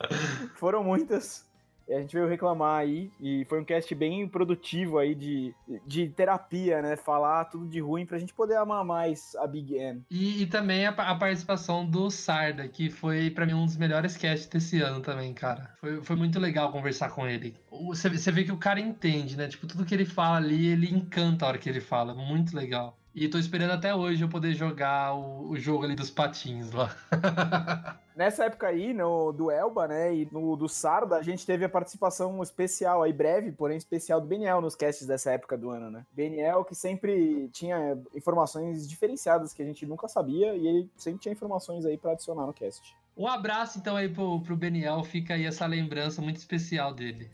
[0.55, 1.45] Foram muitas.
[1.89, 6.09] E a gente veio reclamar aí, e foi um cast bem produtivo aí de, de
[6.09, 6.97] terapia, né?
[6.97, 10.03] Falar tudo de ruim pra gente poder amar mais a Big N.
[10.11, 14.17] E, e também a, a participação do Sarda, que foi pra mim um dos melhores
[14.17, 15.71] casts desse ano também, cara.
[15.79, 17.55] Foi, foi muito legal conversar com ele.
[17.71, 19.47] Você, vê- você vê que o cara entende, né?
[19.47, 22.13] Tipo, tudo que ele fala ali, ele encanta a hora que ele fala.
[22.13, 22.97] Muito legal.
[23.19, 26.95] E tô esperando até hoje eu poder jogar o, o jogo ali dos patins lá.
[28.15, 31.69] Nessa época aí, no, do Elba, né, e no do Sarda, a gente teve a
[31.69, 36.05] participação especial aí, breve, porém especial do Beniel nos casts dessa época do ano, né?
[36.11, 41.33] Beniel que sempre tinha informações diferenciadas que a gente nunca sabia e ele sempre tinha
[41.33, 42.95] informações aí pra adicionar no cast.
[43.17, 47.31] Um abraço então aí pro, pro Beniel, fica aí essa lembrança muito especial dele.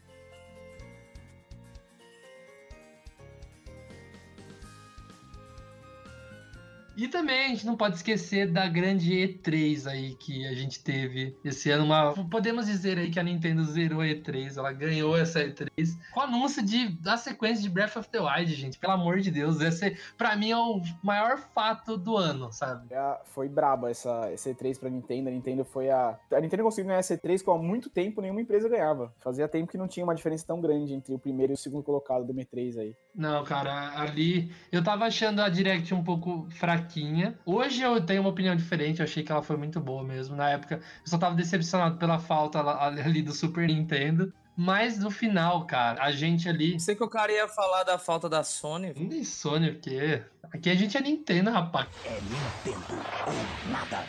[6.95, 11.35] E também a gente não pode esquecer da grande E3 aí que a gente teve
[11.43, 11.85] esse ano.
[11.85, 15.69] Uma, podemos dizer aí que a Nintendo zerou a E3, ela ganhou essa E3
[16.11, 18.77] com o anúncio de, da sequência de Breath of the Wild, gente.
[18.77, 22.93] Pelo amor de Deus, esse pra mim é o maior fato do ano, sabe?
[22.93, 25.29] É, foi braba essa, essa E3 pra Nintendo.
[25.29, 26.17] A Nintendo foi a.
[26.31, 29.13] A Nintendo conseguiu ganhar essa E3 com há muito tempo nenhuma empresa ganhava.
[29.19, 31.83] Fazia tempo que não tinha uma diferença tão grande entre o primeiro e o segundo
[31.83, 32.95] colocado do M3 aí.
[33.15, 36.47] Não, cara, ali eu tava achando a Direct um pouco
[36.83, 37.37] fraquinha.
[37.45, 40.35] Hoje eu tenho uma opinião diferente, eu achei que ela foi muito boa mesmo.
[40.35, 44.33] Na época eu só tava decepcionado pela falta ali do Super Nintendo.
[44.55, 46.79] Mas no final, cara, a gente ali.
[46.79, 48.93] Sei que o cara ia falar da falta da Sony.
[48.95, 51.87] Nem Sony, porque aqui a gente é Nintendo, rapaz.
[52.05, 54.05] É Nintendo ou nada.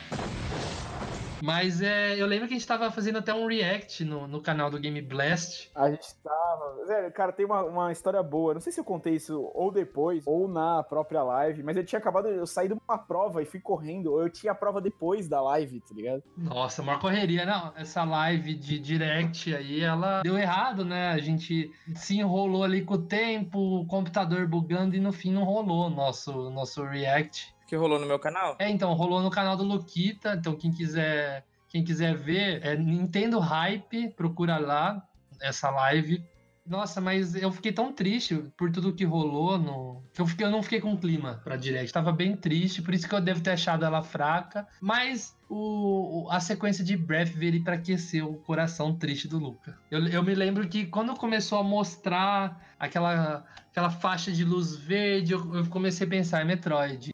[1.44, 4.70] Mas é, eu lembro que a gente tava fazendo até um react no, no canal
[4.70, 5.70] do Game Blast.
[5.74, 7.10] A gente tava.
[7.14, 8.54] Cara, tem uma, uma história boa.
[8.54, 11.98] Não sei se eu contei isso ou depois, ou na própria live, mas eu tinha
[11.98, 12.28] acabado.
[12.28, 15.42] Eu saí de uma prova e fui correndo, ou eu tinha a prova depois da
[15.42, 16.22] live, tá ligado?
[16.34, 17.44] Nossa, maior correria.
[17.44, 21.08] Não, essa live de direct aí, ela deu errado, né?
[21.08, 25.44] A gente se enrolou ali com o tempo, o computador bugando e no fim não
[25.44, 27.53] rolou o nosso, nosso react.
[27.66, 28.56] Que rolou no meu canal?
[28.58, 30.34] É, então, rolou no canal do Luquita.
[30.34, 35.02] Então, quem quiser, quem quiser ver, é Nintendo Hype, procura lá
[35.40, 36.24] essa live.
[36.66, 40.02] Nossa, mas eu fiquei tão triste por tudo que rolou no.
[40.16, 41.92] eu, fiquei, eu não fiquei com clima pra direct.
[41.92, 44.66] Tava bem triste, por isso que eu devo ter achado ela fraca.
[44.80, 49.78] Mas o, a sequência de Breath veio pra aquecer o coração triste do Luca.
[49.90, 55.34] Eu, eu me lembro que quando começou a mostrar aquela, aquela faixa de luz verde,
[55.34, 57.13] eu, eu comecei a pensar, é Metroid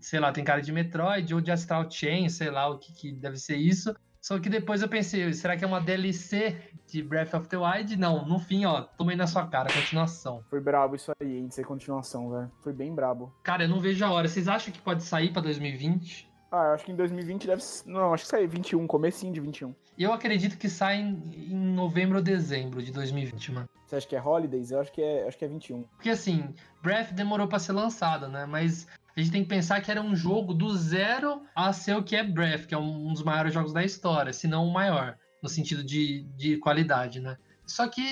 [0.00, 3.12] sei lá, tem cara de Metroid ou de Astral Chain, sei lá o que, que
[3.12, 3.94] deve ser isso.
[4.20, 6.56] Só que depois eu pensei, será que é uma DLC
[6.88, 7.96] de Breath of the Wild?
[7.96, 10.42] Não, no fim, ó, tomei na sua cara, continuação.
[10.50, 12.50] Foi brabo isso aí, hein, de ser continuação, velho.
[12.60, 13.32] Foi bem brabo.
[13.44, 14.26] Cara, eu não vejo a hora.
[14.26, 16.28] Vocês acham que pode sair pra 2020?
[16.50, 17.62] Ah, eu acho que em 2020 deve.
[17.86, 19.72] Não, acho que sai 21, comecinho de 21.
[19.98, 23.68] Eu acredito que sai em, em novembro ou dezembro de 2020, mano.
[23.86, 24.72] Você acha que é Holidays?
[24.72, 25.82] Eu acho que é, acho que é 21.
[25.82, 28.44] Porque assim, Breath demorou pra ser lançado, né?
[28.44, 32.02] Mas a gente tem que pensar que era um jogo do zero a ser o
[32.02, 35.16] que é Breath, que é um dos maiores jogos da história, se não o maior,
[35.42, 37.38] no sentido de, de qualidade, né?
[37.66, 38.04] Só que,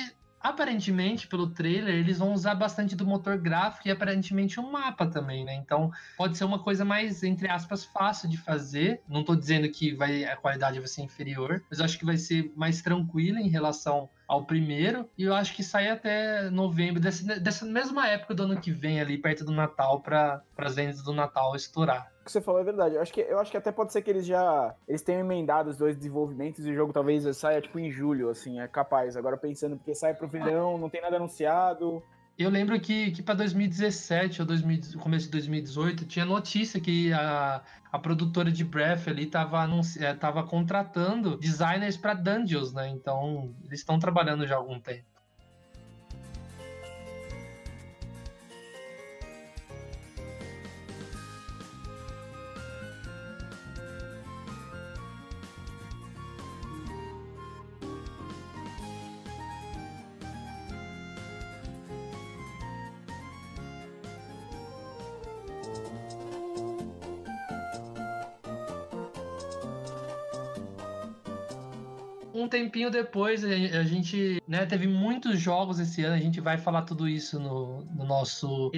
[0.45, 5.43] aparentemente, pelo trailer, eles vão usar bastante do motor gráfico e aparentemente um mapa também,
[5.43, 5.55] né?
[5.55, 9.01] Então pode ser uma coisa mais, entre aspas, fácil de fazer.
[9.09, 12.19] Não tô dizendo que vai, a qualidade vai ser inferior, mas eu acho que vai
[12.19, 17.39] ser mais tranquila em relação ao primeiro, e eu acho que sai até novembro, dessa,
[17.39, 21.13] dessa mesma época do ano que vem, ali perto do Natal, para as vendas do
[21.13, 22.14] Natal estourar.
[22.25, 22.95] Que você falou é verdade.
[22.95, 24.75] Eu acho que, eu acho que até pode ser que eles já.
[24.89, 28.61] Eles tenham emendado os dois desenvolvimentos e o jogo talvez saia tipo em julho, assim,
[28.61, 29.17] é capaz.
[29.17, 32.03] Agora pensando, porque sai pro verão, não tem nada anunciado.
[32.37, 37.63] Eu lembro que, que para 2017 ou 2000, começo de 2018 tinha notícia que a,
[37.93, 42.89] a produtora de Breath ali tava, anunci- eh, tava contratando designers para Dungeons, né?
[42.89, 45.05] Então eles estão trabalhando já há algum tempo.
[72.35, 76.17] Um tempinho depois, a gente né, teve muitos jogos esse ano.
[76.17, 78.73] A gente vai falar tudo isso no, no nosso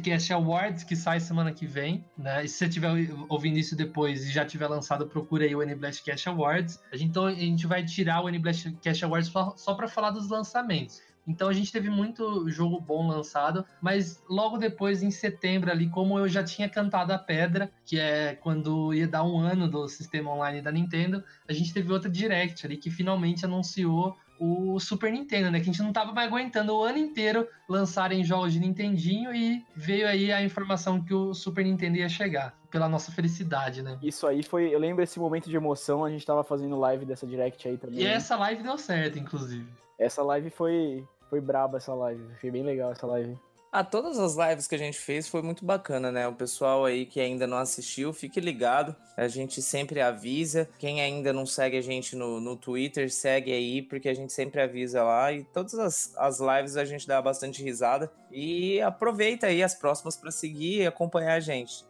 [0.00, 2.04] Cast Awards, que sai semana que vem.
[2.16, 2.44] Né?
[2.44, 2.92] E se você estiver
[3.28, 5.60] ouvindo isso depois e já tiver lançado, procura aí o
[6.04, 6.80] Cast Awards.
[6.92, 10.12] A gente, então a gente vai tirar o NBlast Cast Awards só, só para falar
[10.12, 11.02] dos lançamentos.
[11.26, 16.18] Então a gente teve muito jogo bom lançado, mas logo depois, em setembro, ali, como
[16.18, 20.32] eu já tinha cantado a pedra, que é quando ia dar um ano do sistema
[20.32, 25.50] online da Nintendo, a gente teve outra Direct ali que finalmente anunciou o Super Nintendo,
[25.50, 25.58] né?
[25.60, 29.62] Que a gente não tava mais aguentando o ano inteiro lançarem jogos de Nintendinho e
[29.76, 33.98] veio aí a informação que o Super Nintendo ia chegar, pela nossa felicidade, né?
[34.02, 34.74] Isso aí foi.
[34.74, 38.00] Eu lembro esse momento de emoção, a gente tava fazendo live dessa direct aí também.
[38.00, 39.68] E essa live deu certo, inclusive.
[39.98, 41.06] Essa live foi.
[41.28, 42.24] Foi braba essa live.
[42.40, 43.38] Foi bem legal essa live.
[43.72, 46.26] Ah, todas as lives que a gente fez foi muito bacana, né?
[46.26, 48.96] O pessoal aí que ainda não assistiu, fique ligado.
[49.16, 50.68] A gente sempre avisa.
[50.76, 54.60] Quem ainda não segue a gente no, no Twitter, segue aí, porque a gente sempre
[54.60, 55.32] avisa lá.
[55.32, 58.10] E todas as, as lives a gente dá bastante risada.
[58.32, 61.84] E aproveita aí as próximas para seguir e acompanhar a gente.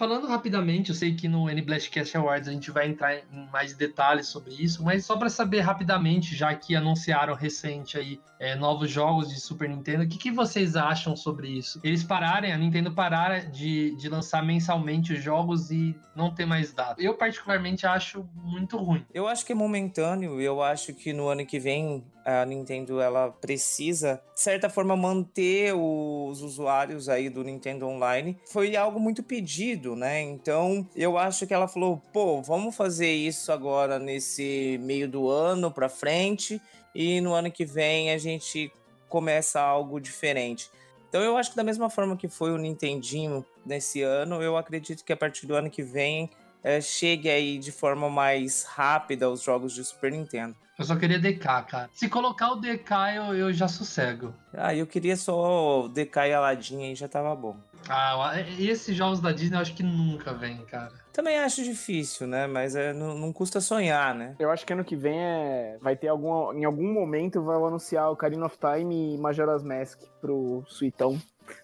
[0.00, 4.28] Falando rapidamente, eu sei que no NBlastcast Awards a gente vai entrar em mais detalhes
[4.28, 9.28] sobre isso, mas só para saber rapidamente, já que anunciaram recente aí é, novos jogos
[9.28, 11.78] de Super Nintendo, o que, que vocês acham sobre isso?
[11.84, 16.72] Eles pararem, a Nintendo parar de, de lançar mensalmente os jogos e não ter mais
[16.72, 16.94] data.
[16.98, 19.04] Eu particularmente acho muito ruim.
[19.12, 23.30] Eu acho que é momentâneo, eu acho que no ano que vem a Nintendo ela
[23.30, 28.38] precisa, de certa forma, manter os usuários aí do Nintendo Online.
[28.46, 30.20] Foi algo muito pedido, né?
[30.20, 35.70] Então eu acho que ela falou: pô, vamos fazer isso agora nesse meio do ano
[35.70, 36.60] pra frente
[36.94, 38.72] e no ano que vem a gente
[39.08, 40.70] começa algo diferente.
[41.08, 45.04] Então eu acho que da mesma forma que foi o Nintendinho nesse ano, eu acredito
[45.04, 46.30] que a partir do ano que vem
[46.62, 50.54] é, chegue aí de forma mais rápida os jogos de Super Nintendo.
[50.80, 51.90] Eu só queria DK, cara.
[51.92, 54.32] Se colocar o DK, eu, eu já sossego.
[54.50, 57.54] Ah, eu queria só DK e Aladdin aí já tava bom.
[57.86, 60.90] Ah, esses jogos da Disney eu acho que nunca vem, cara.
[61.12, 62.46] Também acho difícil, né?
[62.46, 64.34] Mas é, não, não, custa sonhar, né?
[64.38, 65.76] Eu acho que ano que vem é...
[65.82, 66.50] vai ter algum.
[66.54, 71.20] Em algum momento vai anunciar o Ocarina of Time e Majora's Mask pro Suitão.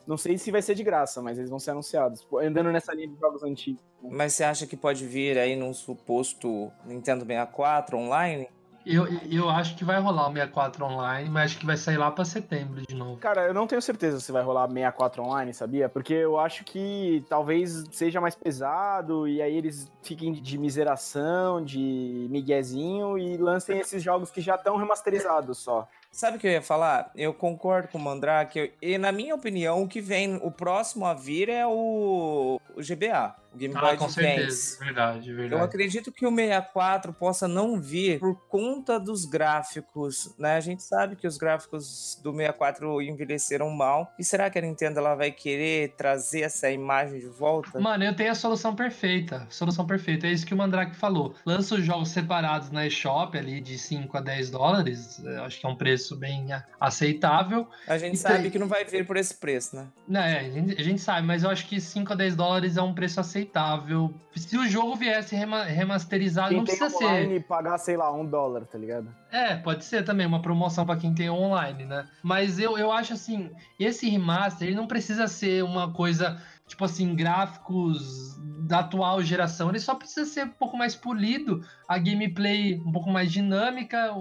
[0.06, 2.26] Não sei se vai ser de graça, mas eles vão ser anunciados.
[2.42, 3.82] Andando nessa linha de jogos antigos.
[4.02, 8.48] Mas você acha que pode vir aí num suposto Nintendo 64 online?
[8.86, 12.08] Eu, eu acho que vai rolar o 64 online, mas acho que vai sair lá
[12.08, 13.16] para setembro de novo.
[13.16, 15.88] Cara, eu não tenho certeza se vai rolar 64 online, sabia?
[15.88, 22.28] Porque eu acho que talvez seja mais pesado e aí eles fiquem de miseração, de
[22.30, 25.88] miguezinho e lancem esses jogos que já estão remasterizados só.
[26.16, 27.10] Sabe o que eu ia falar?
[27.14, 28.72] Eu concordo com o Mandrake.
[28.80, 33.36] E na minha opinião, o que vem, o próximo a vir é o, o GBA,
[33.52, 34.14] o Game ah, Boy com Advance.
[34.14, 34.84] certeza.
[34.84, 35.60] Verdade, verdade.
[35.60, 40.56] Eu acredito que o 64 possa não vir por conta dos gráficos, né?
[40.56, 44.12] A gente sabe que os gráficos do 64 envelheceram mal.
[44.18, 47.80] E será que a Nintendo ela vai querer trazer essa imagem de volta?
[47.80, 49.46] Mano, eu tenho a solução perfeita.
[49.48, 50.26] Solução perfeita.
[50.26, 51.34] É isso que o Mandrake falou.
[51.44, 55.24] Lança os jogos separados na eShop ali de 5 a 10 dólares.
[55.44, 57.66] Acho que é um preço bem aceitável.
[57.88, 59.88] A gente sabe que não vai vir por esse preço, né?
[60.06, 62.76] Não, é, a gente, a gente sabe, mas eu acho que 5 a 10 dólares
[62.76, 64.14] é um preço aceitável.
[64.36, 67.44] Se o jogo viesse rema remasterizado, Quem não tem precisa online ser.
[67.44, 69.08] pagar, sei lá, um dólar, tá ligado?
[69.32, 72.06] É, pode ser também uma promoção para quem tem online, né?
[72.22, 77.14] Mas eu, eu acho assim, esse remaster ele não precisa ser uma coisa tipo assim,
[77.14, 78.36] gráficos
[78.66, 83.08] da atual geração, ele só precisa ser um pouco mais polido, a gameplay um pouco
[83.08, 84.12] mais dinâmica,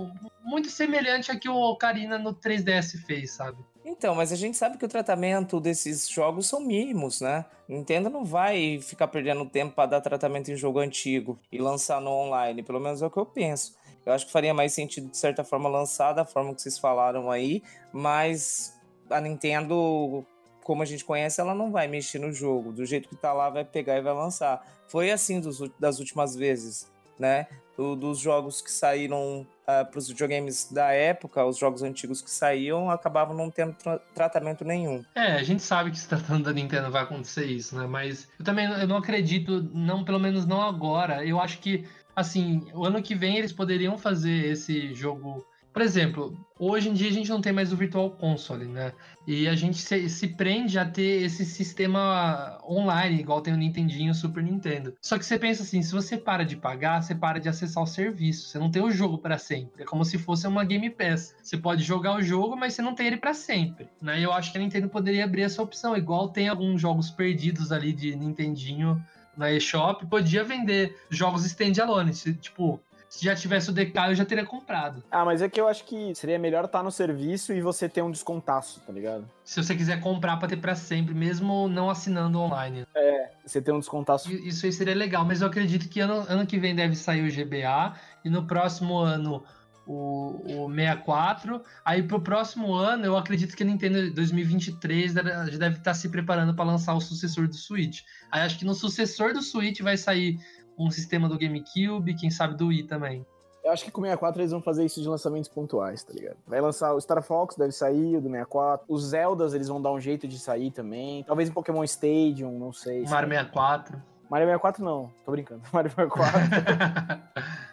[0.44, 3.58] muito semelhante a que o Ocarina no 3DS fez, sabe?
[3.84, 7.46] Então, mas a gente sabe que o tratamento desses jogos são mínimos, né?
[7.68, 12.12] Nintendo não vai ficar perdendo tempo para dar tratamento em jogo antigo e lançar no
[12.12, 13.76] online, pelo menos é o que eu penso.
[14.06, 17.32] Eu acho que faria mais sentido, de certa forma, lançar da forma que vocês falaram
[17.32, 18.80] aí, mas
[19.10, 20.26] a Nintendo
[20.66, 22.74] como a gente conhece, ela não vai mexer no jogo.
[22.74, 24.66] Do jeito que tá lá, vai pegar e vai lançar.
[24.88, 27.46] Foi assim dos, das últimas vezes, né?
[27.78, 32.32] Do, dos jogos que saíram uh, para os videogames da época, os jogos antigos que
[32.32, 35.06] saíam, acabavam não tendo tra tratamento nenhum.
[35.14, 37.86] É, a gente sabe que se tratando da Nintendo vai acontecer isso, né?
[37.86, 41.24] Mas eu também eu não acredito, não, pelo menos não agora.
[41.24, 46.34] Eu acho que, assim, o ano que vem eles poderiam fazer esse jogo por exemplo,
[46.58, 48.94] hoje em dia a gente não tem mais o Virtual Console, né?
[49.28, 54.08] E a gente se, se, prende a ter esse sistema online, igual tem o Nintendinho
[54.08, 54.96] e o Super Nintendo.
[55.02, 57.86] Só que você pensa assim, se você para de pagar, você para de acessar o
[57.86, 58.48] serviço.
[58.48, 59.84] Você não tem o jogo para sempre.
[59.84, 61.36] É como se fosse uma Game Pass.
[61.44, 63.90] Você pode jogar o jogo, mas você não tem ele para sempre.
[64.02, 64.24] Né?
[64.24, 67.92] Eu acho que a Nintendo poderia abrir essa opção, igual tem alguns jogos perdidos ali
[67.92, 72.80] de Nintendinho na eShop, podia vender jogos standalone, tipo
[73.16, 75.02] se já tivesse o DK, eu já teria comprado.
[75.10, 78.02] Ah, mas é que eu acho que seria melhor estar no serviço e você ter
[78.02, 79.26] um descontaço, tá ligado?
[79.42, 82.86] Se você quiser comprar pra ter pra sempre, mesmo não assinando online.
[82.94, 84.30] É, você ter um descontaço.
[84.34, 87.32] Isso aí seria legal, mas eu acredito que ano, ano que vem deve sair o
[87.32, 89.46] GBA e no próximo ano
[89.86, 91.64] o, o 64.
[91.86, 96.54] Aí pro próximo ano, eu acredito que a Nintendo 2023 já deve estar se preparando
[96.54, 98.02] para lançar o sucessor do Switch.
[98.30, 100.38] Aí acho que no sucessor do Switch vai sair
[100.78, 103.26] um sistema do GameCube, quem sabe do Wii também.
[103.64, 106.38] Eu acho que com o 64 eles vão fazer isso de lançamentos pontuais, tá ligado?
[106.46, 108.86] Vai lançar o Star Fox, deve sair, o do 64.
[108.88, 111.24] Os Zeldas, eles vão dar um jeito de sair também.
[111.24, 113.04] Talvez um Pokémon Stadium, não sei.
[113.08, 114.00] Mario 64.
[114.30, 115.64] Mario 64 não, tô brincando.
[115.74, 116.40] Mario 64.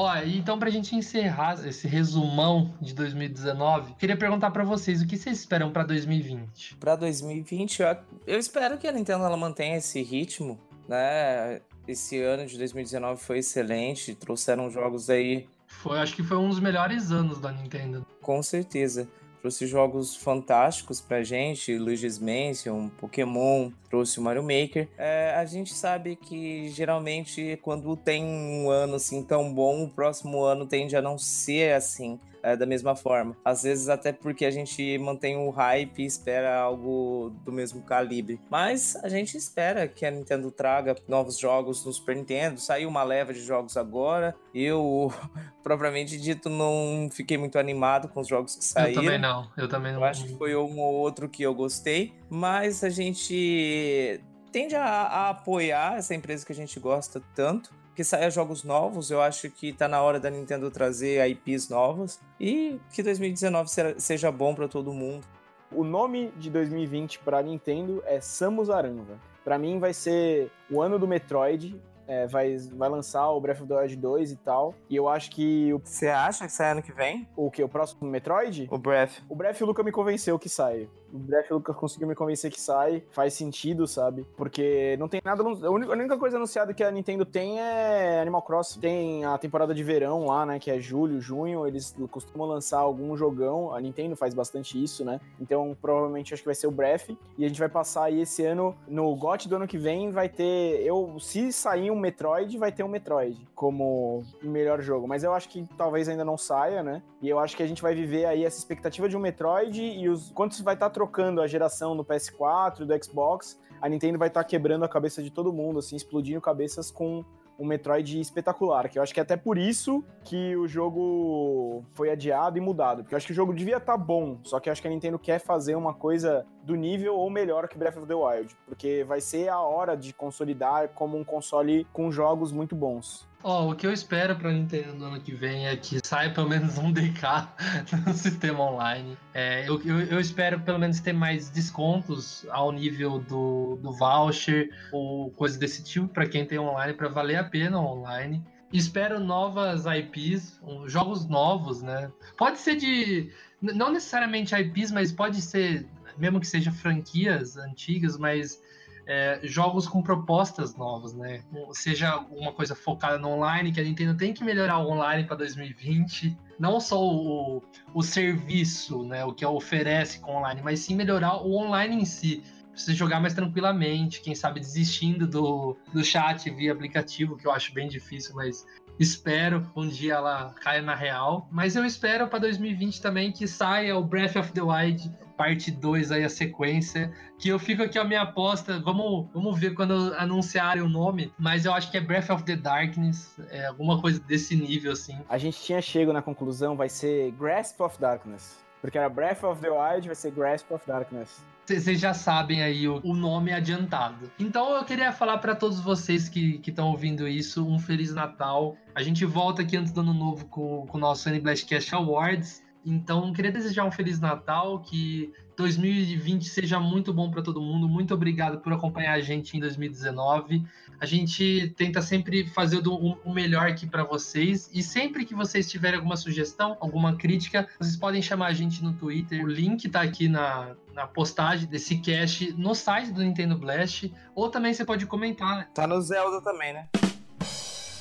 [0.00, 5.16] Ó, então pra gente encerrar esse resumão de 2019, queria perguntar pra vocês o que
[5.16, 6.76] vocês esperam pra 2020?
[6.76, 10.56] Pra 2020, eu, eu espero que a Nintendo ela mantenha esse ritmo,
[10.88, 11.60] né?
[11.88, 16.60] Esse ano de 2019 foi excelente, trouxeram jogos aí Foi, acho que foi um dos
[16.60, 18.06] melhores anos da Nintendo.
[18.22, 19.08] Com certeza.
[19.40, 24.88] Trouxe jogos fantásticos pra gente, Luigi's Mansion, Pokémon, trouxe o Mario Maker.
[24.98, 30.42] É, a gente sabe que geralmente quando tem um ano assim tão bom, o próximo
[30.42, 32.18] ano tende a não ser assim.
[32.48, 33.36] É, da mesma forma.
[33.44, 38.40] Às vezes até porque a gente mantém o hype e espera algo do mesmo calibre.
[38.50, 42.60] Mas a gente espera que a Nintendo traga novos jogos no Super Nintendo.
[42.60, 44.34] Saiu uma leva de jogos agora.
[44.54, 45.12] Eu,
[45.62, 49.02] propriamente dito, não fiquei muito animado com os jogos que Eu saíram.
[49.02, 50.00] também não, eu também não.
[50.00, 54.20] Eu acho que foi um ou outro que eu gostei, mas a gente
[54.50, 57.77] tende a, a apoiar essa empresa que a gente gosta tanto.
[57.98, 62.20] Que saia jogos novos, eu acho que tá na hora da Nintendo trazer IPs novas
[62.38, 65.26] e que 2019 será- seja bom pra todo mundo.
[65.72, 69.02] O nome de 2020 pra Nintendo é Samus Aranha.
[69.42, 71.74] Pra mim vai ser o ano do Metroid.
[72.10, 74.74] é, vai, vai lançar o Breath of the Wild 2 e tal.
[74.88, 77.28] E eu acho que o, Você acha que sai ano que vem?
[77.36, 77.62] o que?
[77.62, 78.66] O próximo Metroid?
[78.70, 79.20] O Breath.
[79.28, 80.88] O Breath o Luca me convenceu que sai.
[81.12, 83.02] O Breath o Luca conseguiu me convencer que sai.
[83.10, 84.26] Faz sentido, sabe?
[84.36, 85.42] Porque não tem nada.
[85.42, 88.80] A única, coisa anunciada que a Nintendo tem é Animal Crossing.
[88.80, 90.58] Tem a temporada de verão lá, né?
[90.58, 91.66] Que é julho, junho.
[91.66, 93.74] Eles costumam lançar algum jogão.
[93.74, 95.20] A Nintendo faz bastante isso, né?
[95.40, 97.10] Então provavelmente acho que vai ser o Breath.
[97.36, 98.76] E a gente vai passar aí esse ano.
[98.86, 100.82] No GOT do ano que vem vai ter.
[100.84, 105.08] Eu, se sair um Metroid, vai ter um Metroid como melhor jogo.
[105.08, 107.02] Mas eu acho que talvez ainda não saia, né?
[107.20, 110.08] E eu acho que a gente vai viver aí essa expectativa de um Metroid e
[110.08, 114.18] os quando você vai estar trocando a geração do PS4 e do Xbox, a Nintendo
[114.18, 117.24] vai estar quebrando a cabeça de todo mundo, assim, explodindo cabeças com
[117.56, 122.10] um Metroid espetacular, que eu acho que é até por isso que o jogo foi
[122.10, 124.72] adiado e mudado, porque eu acho que o jogo devia estar bom, só que eu
[124.72, 128.06] acho que a Nintendo quer fazer uma coisa do nível ou melhor que Breath of
[128.06, 132.76] the Wild, porque vai ser a hora de consolidar como um console com jogos muito
[132.76, 133.26] bons.
[133.42, 136.46] Ó, o que eu espero pra Nintendo no ano que vem é que saia pelo
[136.46, 137.22] menos um DK
[138.06, 139.16] no sistema online.
[139.32, 144.68] É, eu, eu, eu espero pelo menos ter mais descontos ao nível do, do voucher
[144.92, 148.44] ou coisa desse tipo pra quem tem online, pra valer a pena online.
[148.72, 152.12] Espero novas IPs, jogos novos, né?
[152.36, 153.32] Pode ser de.
[153.62, 155.88] Não necessariamente IPs, mas pode ser,
[156.18, 158.60] mesmo que seja franquias antigas, mas
[159.08, 161.42] é, jogos com propostas novas, né?
[161.72, 165.36] Seja uma coisa focada no online, que a Nintendo tem que melhorar o online para
[165.36, 166.36] 2020.
[166.58, 167.62] Não só o,
[167.94, 169.24] o serviço, né?
[169.24, 172.42] O que ela oferece com o online, mas sim melhorar o online em si.
[172.74, 177.72] Você jogar mais tranquilamente, quem sabe desistindo do, do chat via aplicativo, que eu acho
[177.72, 178.66] bem difícil, mas
[179.00, 181.48] espero um dia ela caia na real.
[181.50, 186.10] Mas eu espero para 2020 também que saia o Breath of the Wild parte 2
[186.10, 190.82] aí a sequência, que eu fico aqui a minha aposta, vamos, vamos ver quando anunciarem
[190.82, 194.56] o nome, mas eu acho que é Breath of the Darkness, é alguma coisa desse
[194.56, 195.16] nível assim.
[195.28, 198.58] A gente tinha chego na conclusão, vai ser Grasp of Darkness.
[198.80, 201.44] Porque era Breath of the Wild, vai ser Grasp of Darkness.
[201.66, 204.30] Vocês já sabem aí o, nome adiantado.
[204.38, 208.76] Então eu queria falar para todos vocês que estão ouvindo isso, um Feliz Natal.
[208.94, 212.62] A gente volta aqui antes do ano novo com, com o nosso N-Blastcast Awards.
[212.84, 217.88] Então, queria desejar um Feliz Natal, que 2020 seja muito bom para todo mundo.
[217.88, 220.64] Muito obrigado por acompanhar a gente em 2019.
[221.00, 224.70] A gente tenta sempre fazer o melhor aqui para vocês.
[224.72, 228.92] E sempre que vocês tiverem alguma sugestão, alguma crítica, vocês podem chamar a gente no
[228.92, 229.44] Twitter.
[229.44, 234.12] O link tá aqui na, na postagem desse cast no site do Nintendo Blast.
[234.34, 236.88] Ou também você pode comentar Tá no Zelda também, né?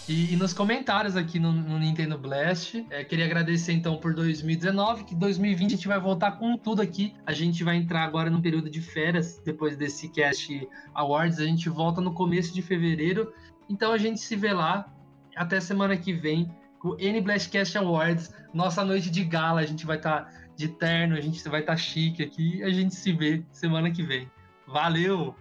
[0.08, 2.86] E, e nos comentários aqui no, no Nintendo Blast.
[2.90, 7.14] É, queria agradecer então por 2019, que 2020 a gente vai voltar com tudo aqui.
[7.26, 11.40] A gente vai entrar agora num período de férias, depois desse Cast Awards.
[11.40, 13.34] A gente volta no começo de fevereiro.
[13.70, 14.92] Então a gente se vê lá.
[15.36, 16.50] Até semana que vem
[16.80, 18.34] com o N Blastcast Awards.
[18.54, 19.60] Nossa noite de gala.
[19.60, 22.64] A gente vai estar de terno, a gente vai estar chique aqui.
[22.64, 24.32] A gente se vê semana que vem.
[24.66, 25.36] Valeu!